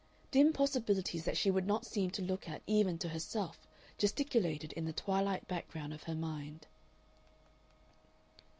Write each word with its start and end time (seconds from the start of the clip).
Dim 0.31 0.51
possibilities 0.51 1.25
that 1.25 1.37
she 1.37 1.51
would 1.51 1.67
not 1.67 1.85
seem 1.85 2.09
to 2.09 2.23
look 2.23 2.49
at 2.49 2.63
even 2.65 2.97
to 2.97 3.09
herself 3.09 3.67
gesticulated 3.99 4.73
in 4.73 4.85
the 4.85 4.93
twilight 4.93 5.47
background 5.47 5.93
of 5.93 6.01
her 6.01 6.15
mind. 6.15 6.65